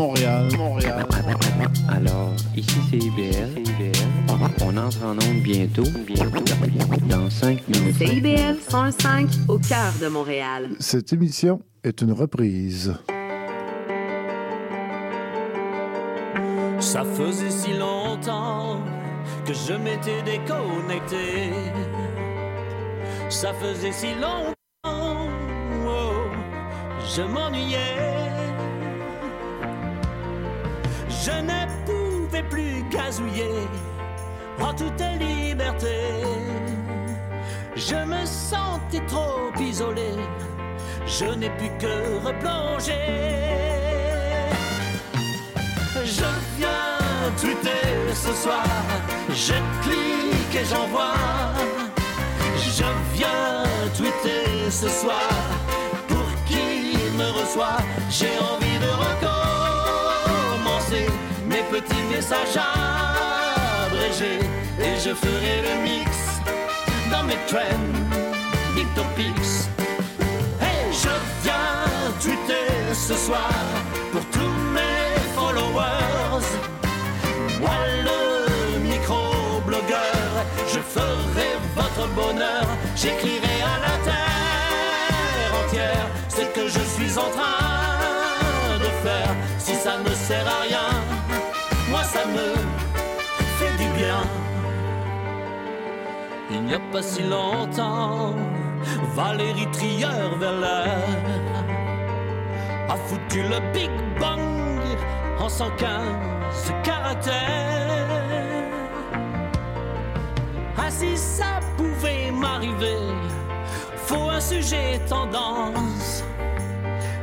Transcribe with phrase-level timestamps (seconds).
[0.00, 1.06] Montréal, Montréal.
[1.86, 3.62] Alors, ici c'est IBL.
[4.62, 6.40] On entre en onde bientôt, bientôt,
[7.06, 7.96] dans 5 minutes.
[7.96, 10.70] CIBL 105 au cœur de Montréal.
[10.78, 12.94] Cette émission est une reprise.
[16.78, 18.80] Ça faisait si longtemps
[19.44, 21.52] que je m'étais déconnecté.
[23.28, 25.28] Ça faisait si longtemps,
[25.84, 26.30] oh,
[27.14, 28.09] je m'ennuyais.
[31.22, 33.68] Je ne pouvais plus gazouiller
[34.58, 36.24] en toute liberté.
[37.76, 40.12] Je me sentais trop isolé.
[41.06, 43.04] Je n'ai pu que replonger.
[46.04, 46.98] Je viens
[47.36, 48.64] tweeter ce soir.
[49.28, 51.16] Je clique et j'envoie.
[52.56, 53.64] Je viens
[53.94, 55.30] tweeter ce soir.
[56.08, 59.29] Pour qui me reçoit, j'ai envie de recommencer
[61.80, 62.58] mes petits messages
[63.86, 64.40] abrégés.
[64.80, 66.10] Et je ferai le mix
[67.10, 67.86] dans mes trends,
[68.94, 69.68] topics.
[70.60, 71.08] Hey, je
[71.42, 73.52] viens tweeter ce soir
[74.12, 76.46] pour tous mes followers.
[77.60, 77.70] Moi
[78.04, 82.66] le micro-blogueur, je ferai votre bonheur.
[82.96, 89.34] J'écrirai à la terre entière ce que je suis en train de faire.
[89.58, 91.09] Si ça ne sert à rien,
[92.20, 92.54] ça me
[93.58, 94.22] fait du bien.
[96.50, 98.34] Il n'y a pas si longtemps,
[99.14, 100.98] Valérie Trieur vers l'air
[102.88, 104.40] a foutu le Big Bang
[105.38, 107.36] en 115 caractères.
[110.76, 112.98] Ah si ça pouvait m'arriver,
[114.06, 116.24] faut un sujet tendance.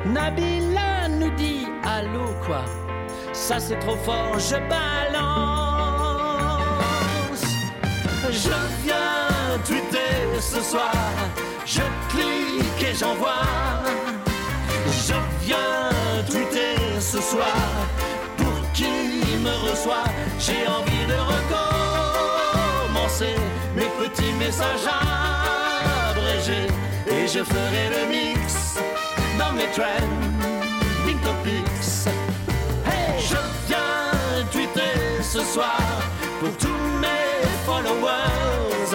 [0.06, 2.64] Nabila nous dit allô quoi,
[3.38, 5.44] ça c'est trop fort, je balance.
[8.32, 8.50] Je
[8.84, 10.92] viens tweeter ce soir,
[11.66, 13.46] je clique et j'envoie.
[14.88, 15.14] Je
[15.46, 15.92] viens
[16.30, 17.56] tweeter ce soir
[18.38, 20.10] pour qui me reçoit.
[20.40, 21.18] J'ai envie de
[22.94, 23.36] recommencer
[23.76, 24.88] mes petits messages
[26.10, 26.68] abrégés
[27.08, 28.80] et je ferai le mix
[29.38, 31.64] dans mes trending topics.
[31.68, 31.77] Hey,
[35.38, 35.78] ce soir
[36.40, 38.94] pour tous mes followers.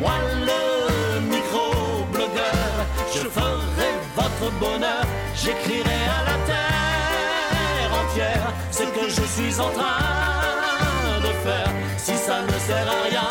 [0.00, 0.16] Moi
[0.48, 2.74] le micro-blogueur,
[3.12, 5.04] je ferai votre bonheur.
[5.34, 11.72] J'écrirai à la terre entière ce que je suis en train de faire.
[11.96, 13.30] Si ça ne sert à rien,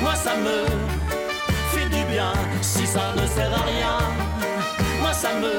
[0.00, 0.58] moi ça me
[1.72, 2.32] fait du bien.
[2.62, 3.98] Si ça ne sert à rien,
[5.00, 5.52] moi ça me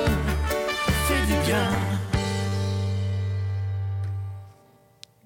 [1.07, 1.67] fait du bien.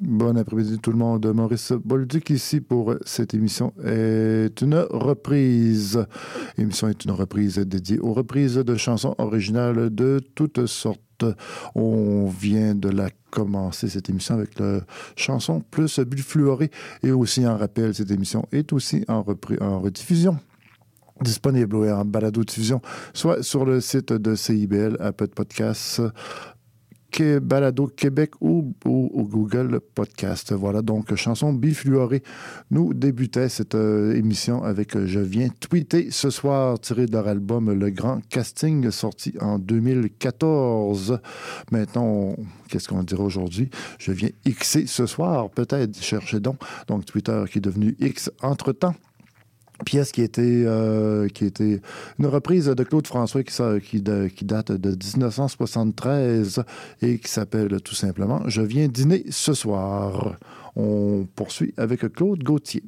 [0.08, 1.26] Bon après-midi tout le monde.
[1.34, 6.06] Maurice Bolduc ici pour cette émission est une reprise.
[6.58, 11.26] L'émission est une reprise dédiée aux reprises de chansons originales de toutes sortes.
[11.74, 14.82] On vient de la commencer cette émission avec la
[15.16, 16.70] chanson plus Bulle
[17.02, 20.38] et aussi en rappel cette émission est aussi en, repri- en rediffusion
[21.22, 22.82] disponible oui, en balado-diffusion,
[23.14, 26.02] soit sur le site de CIBL, Apple Podcasts,
[27.22, 30.54] Balado Québec ou, Google Podcast.
[30.54, 32.24] Voilà, donc chanson bifluorée.
[32.72, 37.28] Nous débutait cette euh, émission avec euh, Je viens tweeter ce soir, tiré de leur
[37.28, 41.20] album Le Grand Casting, sorti en 2014.
[41.72, 42.36] Maintenant,
[42.70, 43.70] qu'est-ce qu'on dirait aujourd'hui?
[44.00, 46.58] Je viens Xer ce soir, peut-être, cherchez donc.
[46.88, 48.96] Donc Twitter qui est devenu X entre-temps
[49.84, 51.82] pièce qui était, euh, qui était
[52.20, 56.64] une reprise de Claude François qui, qui date de 1973
[57.02, 60.38] et qui s'appelle tout simplement Je viens dîner ce soir.
[60.76, 62.84] On poursuit avec Claude Gauthier.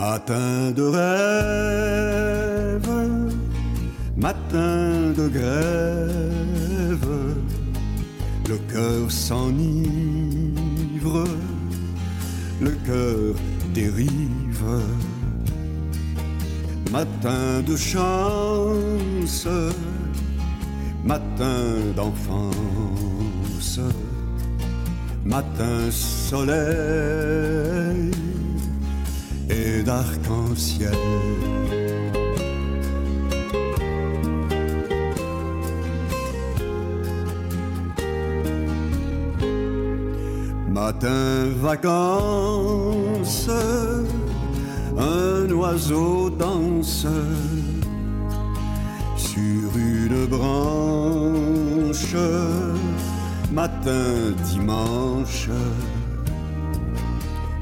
[0.00, 1.79] Matin de rêve,
[4.20, 7.08] matin de grève,
[8.48, 9.84] le cœur s'enivre,
[12.60, 13.34] le cœur
[13.72, 14.82] dérive.
[16.92, 19.46] Matin de chance,
[21.04, 21.64] matin
[21.96, 23.80] d'enfance,
[25.24, 26.50] matin soleil
[29.48, 30.98] et d'arc-en-ciel.
[40.82, 43.50] Matin vacances,
[44.96, 47.06] un oiseau danse
[49.14, 52.16] sur une branche.
[53.52, 55.50] Matin dimanche,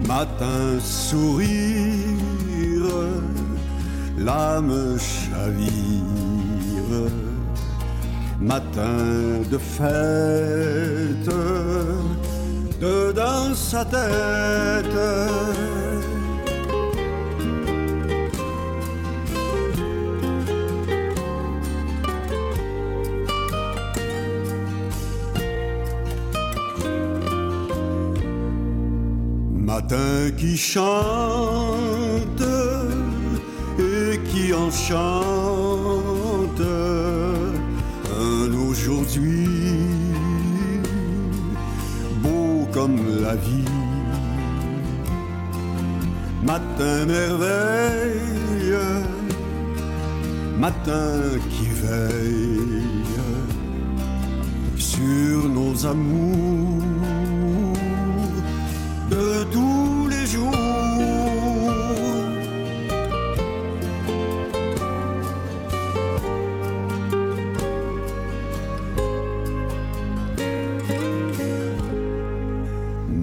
[0.07, 1.59] matin sourire,
[4.17, 6.03] l'âme chavire.
[8.41, 11.29] Matin de fête,
[12.81, 14.99] dedans sa tête.
[29.55, 32.43] Matin qui chante
[33.79, 35.68] et qui enchante
[42.79, 43.73] comme la vie.
[46.51, 48.77] Matin merveille,
[50.65, 51.13] matin
[51.53, 53.17] qui veille
[54.77, 56.68] sur nos amours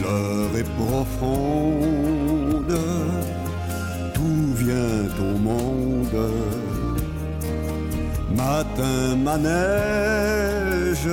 [0.00, 2.78] l'heure est profonde,
[4.14, 6.20] tout vient au monde?
[8.36, 11.10] Matin manège,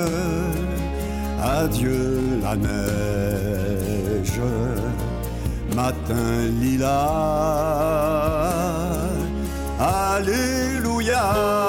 [1.42, 4.42] adieu la neige.
[5.76, 6.30] Matin
[6.62, 8.35] lilas,
[9.80, 11.65] Alléluia.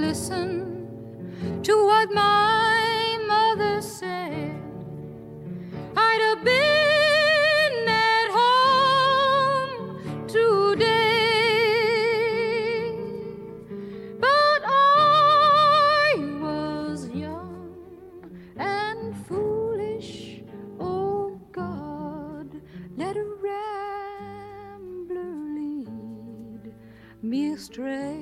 [0.00, 4.60] Listened to what my mother said,
[5.96, 11.22] I'd have been at home today.
[14.18, 17.74] But I was young
[18.56, 20.42] and foolish.
[20.80, 22.60] Oh God,
[22.96, 26.74] let a rambler lead
[27.22, 28.21] me astray.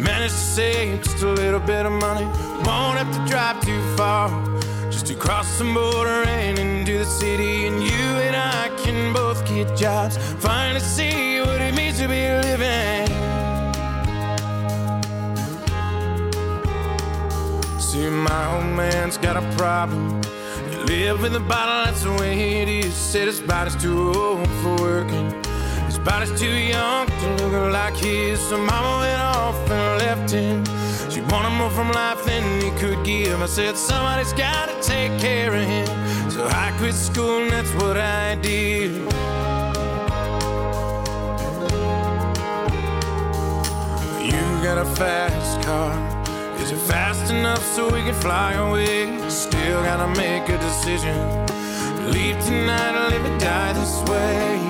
[0.00, 2.24] Managed to save just a little bit of money.
[2.64, 4.28] Won't have to drive too far.
[4.90, 7.66] Just to cross the border and into the city.
[7.66, 10.16] And you and I can both get jobs.
[10.38, 13.08] Finally see what it means to be living.
[17.78, 20.22] See, my old man's got a problem.
[20.70, 22.94] He live in the bottle, that's the way it is.
[22.94, 25.39] Said his body's too old for working.
[26.04, 28.40] Body's too young to look like his.
[28.40, 30.64] So mama went off and left him.
[31.10, 33.40] She wanted more from life than he could give.
[33.42, 36.30] I said, somebody's gotta take care of him.
[36.30, 38.92] So I quit school and that's what I did.
[44.24, 45.92] You got a fast car.
[46.60, 49.28] Is it fast enough so we can fly away?
[49.28, 51.16] Still gotta make a decision.
[52.10, 54.69] Leave tonight or live or die this way.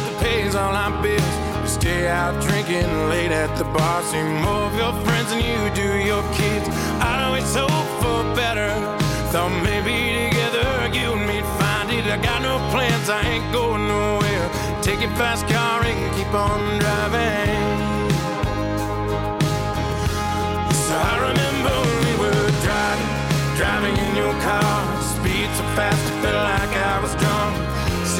[0.53, 1.35] that all our bills.
[1.61, 4.03] We stay out drinking late at the bar.
[4.03, 6.67] See more of your friends than you do your kids.
[6.99, 8.71] I'd always hope for better.
[9.31, 9.95] Thought maybe
[10.29, 12.05] together you and me'd find it.
[12.05, 14.47] I got no plans, I ain't going nowhere.
[14.81, 17.79] Take your fast car and keep on driving.
[20.87, 23.11] So I remember we were driving,
[23.55, 24.79] driving in your car.
[25.15, 27.60] Speed so fast, I felt like I was drunk.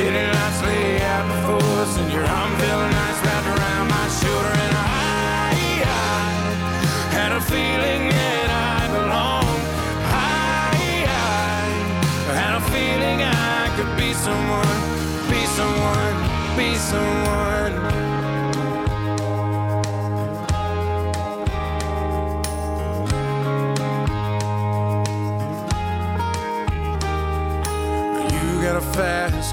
[0.01, 2.90] City lights lay out before us, and your arm felt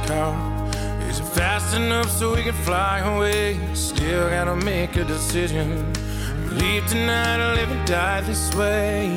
[0.08, 0.34] car.
[1.10, 3.58] Is it fast enough so we can fly away?
[3.74, 5.68] Still gotta make a decision.
[6.58, 9.14] Leave tonight or live and die this way.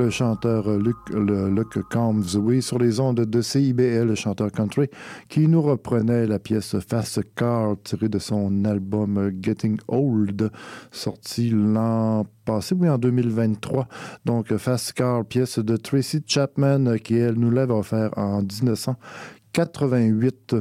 [0.00, 4.88] Le chanteur Luc, le, Luc Combs, sur les ondes de CIBL, le chanteur country,
[5.28, 10.50] qui nous reprenait la pièce Fast Car tirée de son album Getting Old,
[10.90, 13.88] sorti l'an passé, oui, en 2023.
[14.24, 20.54] Donc, Fast Car, pièce de Tracy Chapman, qui, elle, nous l'avait offert en 1988.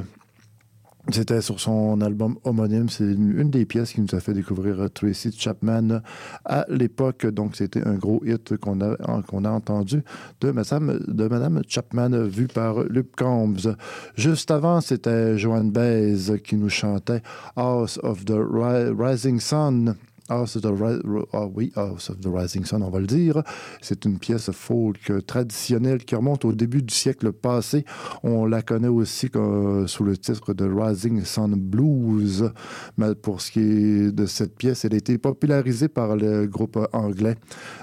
[1.11, 2.89] C'était sur son album homonyme.
[2.89, 6.01] C'est une, des pièces qui nous a fait découvrir Tracy Chapman
[6.45, 7.25] à l'époque.
[7.25, 10.03] Donc, c'était un gros hit qu'on a, entendu
[10.41, 13.75] de Madame, Chapman, vu par Luke Combs.
[14.15, 17.21] Juste avant, c'était Joanne Baez qui nous chantait
[17.55, 19.95] House of the Ri- Rising Sun.
[20.29, 23.41] The Ri- ah oui, of the Rising Sun, on va le dire.
[23.81, 27.83] C'est une pièce folk traditionnelle qui remonte au début du siècle passé.
[28.23, 32.51] On la connaît aussi comme- sous le titre de Rising Sun Blues.
[32.97, 36.77] Mais pour ce qui est de cette pièce, elle a été popularisée par le groupe
[36.93, 37.35] anglais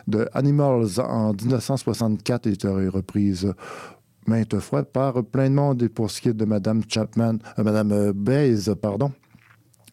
[0.06, 3.52] de Animals en 1964 et été reprise
[4.28, 5.82] maintes fois par plein de monde.
[5.82, 9.12] Et pour ce qui est de Madame Chapman, euh, Madame euh, Baez, pardon,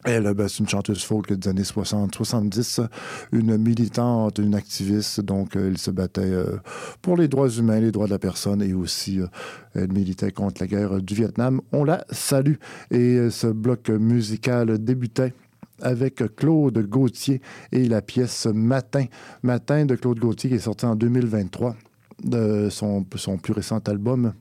[0.04, 2.86] elle, ben, c'est une chanteuse folk des années 60-70,
[3.32, 5.20] une militante, une activiste.
[5.20, 6.58] Donc, euh, elle se battait euh,
[7.00, 9.26] pour les droits humains, les droits de la personne et aussi euh,
[9.74, 11.60] elle militait contre la guerre du Vietnam.
[11.72, 12.56] On la salue.
[12.90, 15.32] Et ce bloc musical débutait
[15.80, 17.40] avec Claude Gauthier
[17.72, 19.06] et la pièce Matin.
[19.42, 21.74] Matin de Claude Gauthier qui est sorti en 2023
[22.22, 24.32] de son, son plus récent album.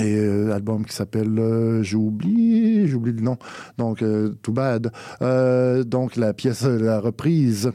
[0.00, 3.36] Et euh, album qui s'appelle euh, J'oublie, le nom.
[3.78, 4.90] Donc, euh, Too Bad.
[5.22, 7.70] Euh, donc, la pièce, la reprise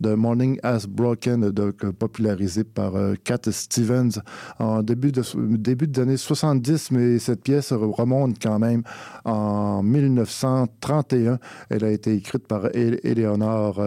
[0.00, 4.20] de Morning Has Broken, donc, euh, popularisée par euh, Cat Stevens
[4.58, 5.22] en début, de,
[5.56, 8.82] début des années 70, mais cette pièce remonte quand même
[9.24, 11.38] en 1931.
[11.70, 13.80] Elle a été écrite par Ele- Eleanor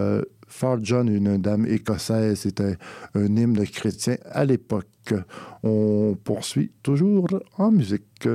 [0.50, 2.42] euh, Farjon, une dame écossaise.
[2.42, 2.78] C'était
[3.16, 5.14] un hymne chrétien à l'époque.
[5.64, 8.28] On poursuit toujours en musique.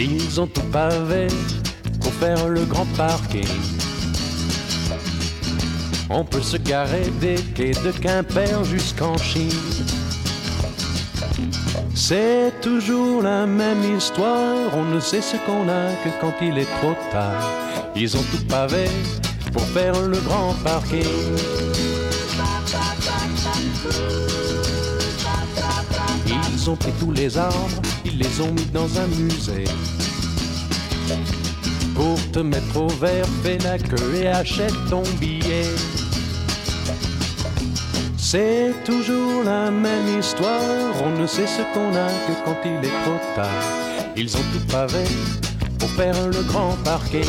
[0.00, 1.26] Ils ont tout pavé
[2.00, 3.77] pour faire le grand parking.
[6.10, 9.50] On peut se garer des quais de Quimper jusqu'en Chine.
[11.94, 16.70] C'est toujours la même histoire, on ne sait ce qu'on a que quand il est
[16.80, 17.50] trop tard.
[17.94, 18.86] Ils ont tout pavé
[19.52, 21.04] pour faire le grand parking.
[26.26, 29.64] Ils ont pris tous les arbres, ils les ont mis dans un musée.
[31.94, 35.66] Pour te mettre au vert, fais la queue et achète ton billet.
[38.20, 42.92] C'est toujours la même histoire, on ne sait ce qu'on a que quand il est
[43.04, 43.46] trop tard.
[44.16, 45.04] Ils ont tout pavé
[45.78, 47.22] pour faire le grand parquet.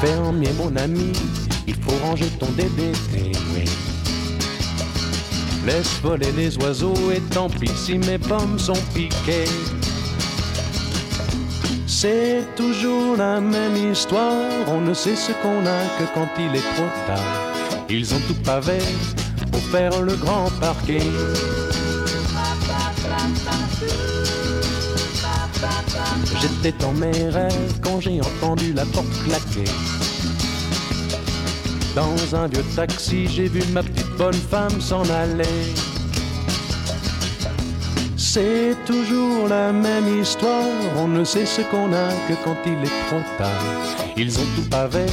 [0.00, 1.12] Fermier mon ami,
[1.66, 3.32] il faut ranger ton DDT.
[5.66, 9.44] Laisse voler les oiseaux et tant pis si mes pommes sont piquées.
[12.02, 16.74] C'est toujours la même histoire, on ne sait ce qu'on a que quand il est
[16.74, 17.52] trop tard.
[17.90, 18.78] Ils ont tout pavé
[19.52, 21.02] pour faire le grand parquet.
[26.40, 29.70] J'étais dans mes rêves quand j'ai entendu la porte claquer.
[31.94, 35.74] Dans un vieux taxi, j'ai vu ma petite bonne femme s'en aller.
[38.32, 40.64] C'est toujours la même histoire,
[40.96, 43.60] on ne sait ce qu'on a que quand il est trop tard.
[44.16, 45.04] Ils ont tout pavé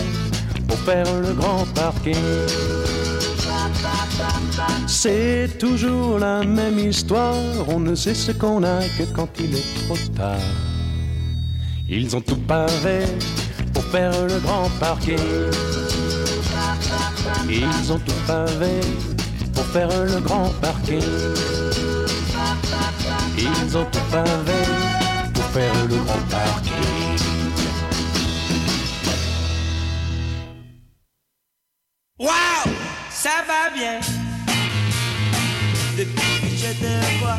[0.67, 2.13] pour faire le grand parking.
[4.85, 7.33] C'est toujours la même histoire,
[7.67, 10.37] on ne sait ce qu'on a que quand il est trop tard.
[11.89, 12.99] Ils ont tout pavé
[13.73, 15.17] pour faire le grand parking.
[17.49, 18.79] Ils ont tout pavé
[19.55, 21.66] pour faire le grand parking.
[23.37, 24.63] Ils ont tout pavé
[25.33, 27.17] pour faire le grand parking.
[32.19, 32.73] Waouh,
[33.11, 33.99] ça va bien.
[35.97, 37.37] Depuis que je te vois,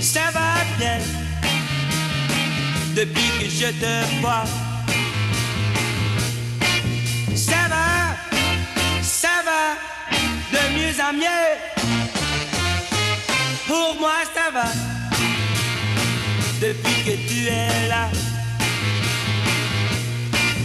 [0.00, 0.98] ça va bien.
[2.96, 4.44] Depuis que je te vois,
[7.34, 8.16] ça va,
[9.02, 9.76] ça va
[10.52, 11.73] de mieux en mieux.
[13.66, 14.68] Pour moi, ça va.
[16.60, 18.08] Depuis que tu es là,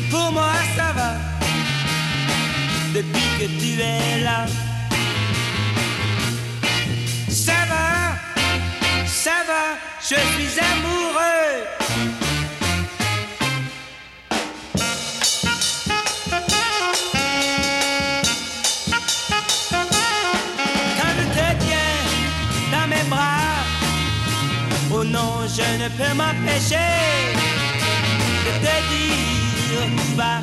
[0.10, 1.30] pour moi, ça va
[2.94, 4.46] depuis que tu es là.
[7.30, 8.16] Ça va,
[9.06, 11.19] ça va, je suis amoureux.
[25.90, 26.76] Ne peux m'empêcher
[28.46, 30.42] de te dire bas.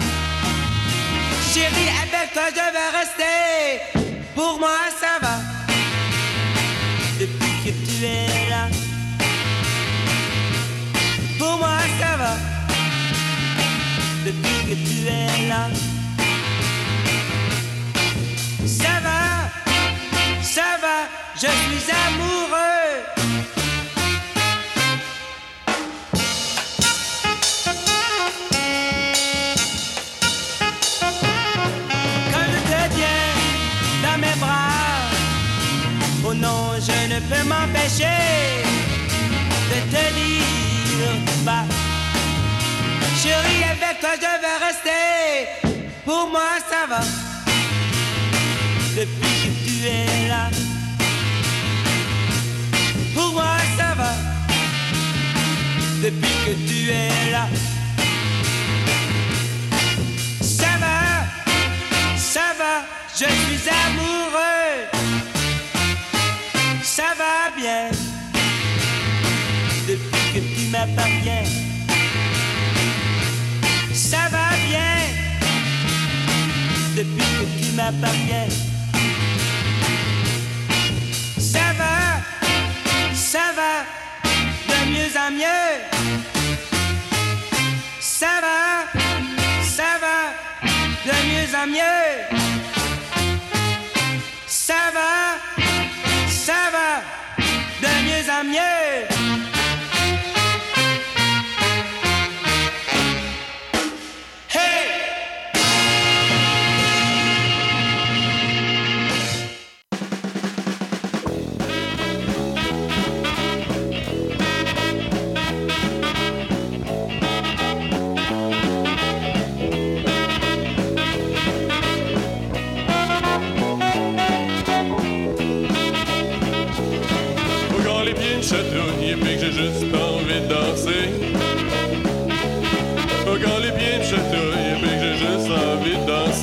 [1.52, 4.02] Chérie, avec toi je vais rester.
[4.34, 5.36] Pour moi ça va.
[7.20, 8.68] Depuis que tu es là.
[11.38, 12.34] Pour moi ça va.
[14.24, 15.68] Depuis que tu es là.
[18.66, 19.20] Ça va,
[20.42, 22.25] ça va, je suis amoureux.
[37.88, 41.64] De te dire bah.
[43.22, 45.78] Chérie, avec toi je vais rester.
[46.04, 47.00] Pour moi, ça va.
[48.96, 50.50] Depuis que tu es là.
[53.14, 54.12] Pour moi, ça va.
[56.02, 57.46] Depuis que tu es là.
[70.86, 71.44] Que tu m'appartiens.
[73.92, 74.96] Ça va bien.
[76.96, 78.48] Depuis que tu m'appartiens.
[81.38, 81.96] Ça va,
[83.14, 83.84] ça va,
[84.68, 85.72] de mieux en mieux.
[88.00, 89.00] Ça va,
[89.62, 90.18] ça va,
[91.06, 92.10] de mieux en mieux.
[94.46, 95.38] Ça va,
[96.28, 96.90] ça va,
[97.82, 98.85] de mieux en mieux.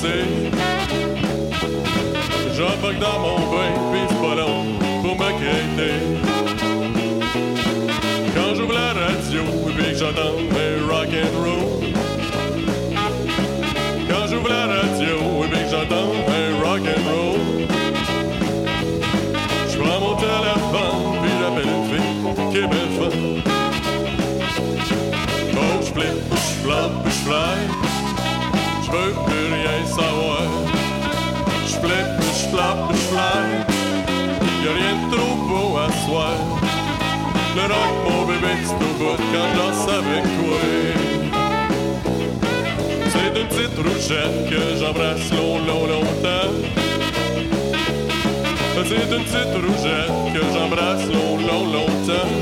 [0.04, 0.50] Danser.
[2.56, 4.64] J'embarque dans mon bain puis pas long
[5.02, 5.98] pour me quitter.
[8.34, 11.82] Quand j'ouvre la radio puis que j'entends mes rock and roll.
[14.08, 15.14] Quand j'ouvre la radio
[15.50, 17.44] puis que j'entends mes rock and roll.
[19.70, 22.12] Je prends mon téléphone, puis j'appelle une fille
[22.50, 23.14] qui est belle fun.
[25.56, 27.56] Oh, je flip, je fly.
[37.56, 40.62] Le rock, mon bébé, bout quand je danse avec toi.
[43.10, 46.50] C'est une petite rougette que j'embrasse long, long, longtemps.
[48.74, 52.32] C'est une petite rougette que j'embrasse long, long, longtemps.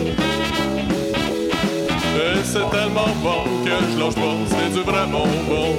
[2.17, 5.71] Et c'est tellement bon que je lâche pas, c'est du vraiment bon.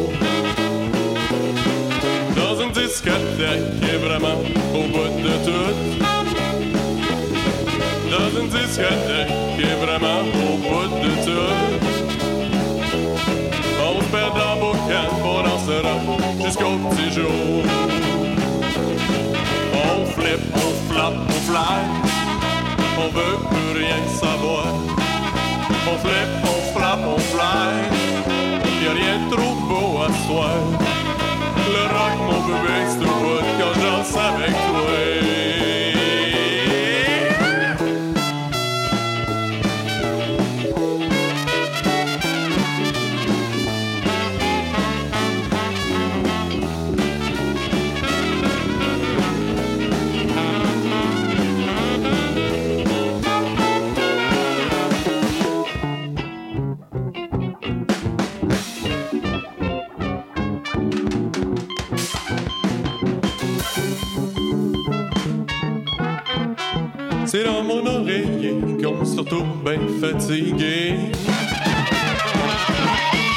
[2.36, 4.38] Dans une discothèque qui est vraiment
[4.76, 6.23] au bout de tout.
[8.26, 11.54] Une discothèque qui est vraiment au bout de tout.
[13.86, 15.96] On se perd dans boucan, on dansera
[16.44, 17.64] jusqu'au petit jour.
[19.74, 21.80] On flip, on flop, on fly.
[22.98, 24.68] On veut plus rien savoir.
[25.92, 27.74] On flip, on flop, on fly.
[28.84, 30.58] Y'a rien de trop beau à soir.
[31.68, 35.63] Le rock, mon bébé, c'est au bout quand je danse avec toi.
[67.36, 70.94] C'est dans mon oreiller qu'on se retrouve bien fatigué.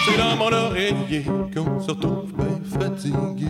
[0.05, 3.47] C'est dans mon oreiller qu'on se retrouve bien fatigué.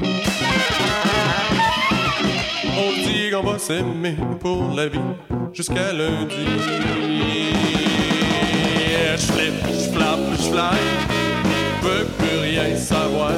[2.78, 5.00] On dit qu'on va s'aimer pour la vie
[5.52, 6.46] jusqu'à lundi.
[9.16, 10.78] Je flip, je flappe, je fly,
[11.82, 13.32] je veux plus rien savoir.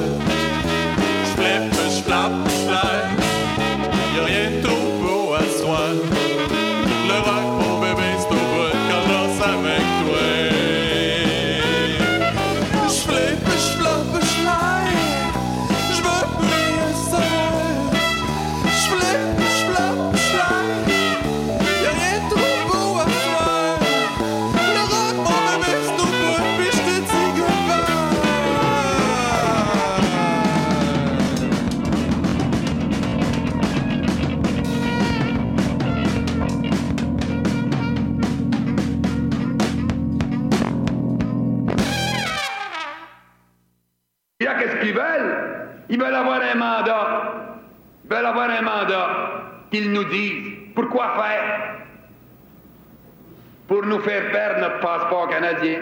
[53.69, 55.81] Pour nous faire perdre notre passeport canadien.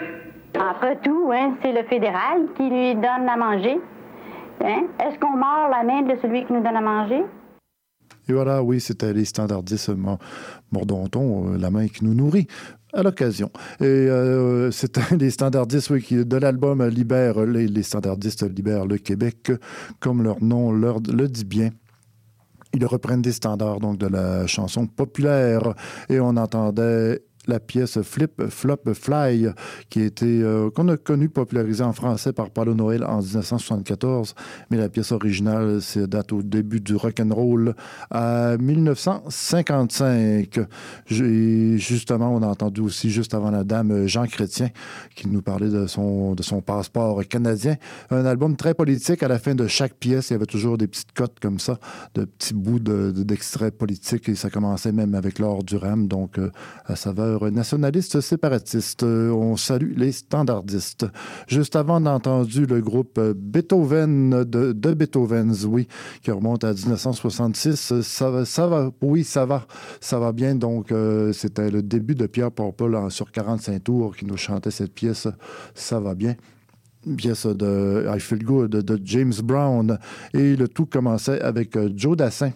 [0.59, 3.79] Après tout, hein, c'est le fédéral qui lui donne à manger.
[4.61, 4.87] Hein?
[4.99, 7.23] Est-ce qu'on mord la main de celui qui nous donne à manger?
[8.27, 9.91] Et voilà, oui, c'était les standardistes
[10.69, 12.47] mordons-on, euh, la main qui nous nourrit
[12.93, 13.49] à l'occasion.
[13.79, 18.97] Et euh, c'était les standardistes oui, qui, de l'album Libère, les, les, standardistes libèrent le
[18.97, 19.53] Québec,
[20.01, 21.69] comme leur nom leur, le dit bien.
[22.73, 25.73] Ils reprennent des standards donc de la chanson populaire
[26.09, 29.47] et on entendait la pièce Flip, Flop, Fly,
[29.89, 34.35] qui euh, qu'on a connu popularisée en français par Paulo Noël en 1974,
[34.69, 37.75] mais la pièce originale c'est date au début du rock and roll
[38.09, 40.59] à 1955.
[41.11, 44.69] Et justement, on a entendu aussi juste avant la dame Jean Chrétien
[45.15, 47.75] qui nous parlait de son de son passeport canadien,
[48.11, 49.23] un album très politique.
[49.23, 51.79] À la fin de chaque pièce, il y avait toujours des petites cotes comme ça,
[52.15, 56.39] de petits bouts d'extraits de, politiques et ça commençait même avec l'or du Ram, donc
[56.39, 56.51] euh,
[56.85, 59.03] à saveur nationaliste séparatiste.
[59.03, 61.05] On salue les standardistes.
[61.47, 65.87] Juste avant, on le groupe Beethoven de, Beethoven's, oui,
[66.21, 68.01] qui remonte à 1966.
[68.01, 69.65] Ça va, ça va, oui, ça va,
[69.99, 70.55] ça va bien.
[70.55, 74.93] Donc, euh, c'était le début de Pierre Porpol sur 45 tours qui nous chantait cette
[74.93, 75.27] pièce.
[75.73, 76.35] Ça va bien
[77.15, 79.97] pièce de I Feel Good de James Brown.
[80.33, 82.51] Et le tout commençait avec Joe Dassin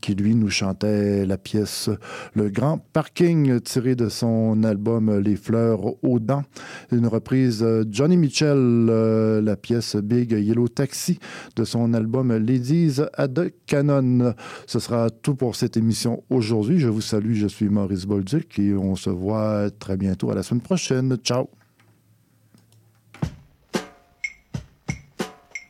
[0.00, 1.90] qui lui nous chantait la pièce
[2.34, 6.44] Le Grand Parking tiré de son album Les Fleurs aux dents.
[6.90, 11.18] Une reprise Johnny Mitchell, euh, la pièce Big Yellow Taxi
[11.56, 14.34] de son album Ladies at the Canon.
[14.66, 16.78] Ce sera tout pour cette émission aujourd'hui.
[16.78, 20.42] Je vous salue, je suis Maurice Bolduc et on se voit très bientôt à la
[20.42, 21.16] semaine prochaine.
[21.22, 21.61] Ciao!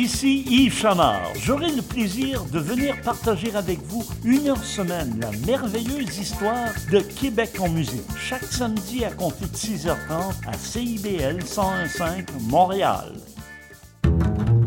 [0.00, 1.30] Ici Yves Chamard.
[1.42, 7.00] J'aurai le plaisir de venir partager avec vous une heure semaine la merveilleuse histoire de
[7.00, 8.00] Québec en musique.
[8.18, 9.90] Chaque samedi à compter de 6h30
[10.48, 13.12] à CIBL 101.5 Montréal.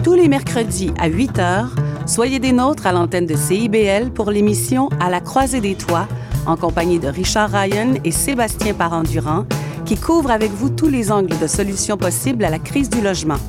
[0.04, 1.66] Tous les mercredis à 8h,
[2.06, 6.08] soyez des nôtres à l'antenne de CIBL pour l'émission À la croisée des toits
[6.46, 9.48] en compagnie de Richard Ryan et Sébastien Parent-Durand
[9.84, 13.40] qui couvrent avec vous tous les angles de solutions possibles à la crise du logement.